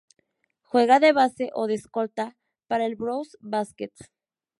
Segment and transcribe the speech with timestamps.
[0.63, 2.35] Juega de base o de escolta
[2.67, 4.09] para el Brose Baskets.